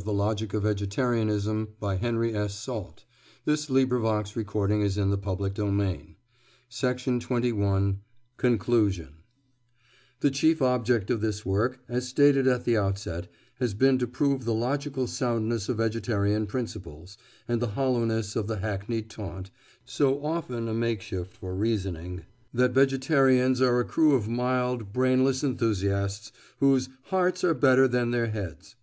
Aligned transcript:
The 0.00 0.04
part 0.14 0.40
without 0.40 0.60
the 0.60 1.02
whole 1.02 1.14
is 1.28 1.48
undeniably 1.48 2.30
powerless; 2.36 2.52
but 2.52 2.52
so 2.52 2.72
also, 2.72 2.94
as 3.46 3.64
it 3.68 3.68
happens, 3.68 4.28
is 4.84 4.94
the 4.94 5.16
whole 5.16 5.38
without 5.38 5.54
the 6.86 7.52
part. 7.52 7.98
CONCLUSION 8.36 9.08
The 10.20 10.30
chief 10.30 10.62
object 10.62 11.10
of 11.10 11.20
this 11.20 11.44
work, 11.44 11.80
as 11.88 12.06
stated 12.06 12.46
at 12.46 12.64
the 12.64 12.76
outset, 12.76 13.26
has 13.58 13.74
been 13.74 13.98
to 13.98 14.06
prove 14.06 14.44
the 14.44 14.54
logical 14.54 15.08
soundness 15.08 15.68
of 15.68 15.78
vegetarian 15.78 16.46
principles, 16.46 17.18
and 17.48 17.60
the 17.60 17.70
hollowness 17.74 18.36
of 18.36 18.46
the 18.46 18.58
hackneyed 18.58 19.10
taunt, 19.10 19.50
so 19.84 20.24
often 20.24 20.68
a 20.68 20.74
makeshift 20.74 21.36
for 21.36 21.56
reasoning, 21.56 22.22
that 22.54 22.70
vegetarians 22.70 23.60
are 23.60 23.80
a 23.80 23.84
crew 23.84 24.14
of 24.14 24.28
mild 24.28 24.92
brainless 24.92 25.42
enthusiasts 25.42 26.30
whose 26.60 26.88
"hearts 27.06 27.42
are 27.42 27.52
better 27.54 27.88
than 27.88 28.12
their 28.12 28.26
heads." 28.28 28.76